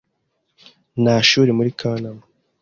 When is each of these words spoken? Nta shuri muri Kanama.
Nta 1.01 1.15
shuri 1.29 1.51
muri 1.57 1.69
Kanama. 1.79 2.23